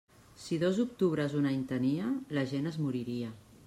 Si 0.45 0.57
dos 0.63 0.79
octubres 0.85 1.37
un 1.43 1.47
any 1.51 1.63
tenia, 1.75 2.11
la 2.39 2.49
gent 2.57 2.75
es 2.75 2.85
moriria. 2.89 3.35